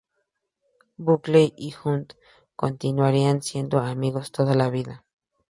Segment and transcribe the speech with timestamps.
[0.97, 2.15] Buckley y Hunt
[2.55, 5.05] continuarían siendo amigos toda la vida.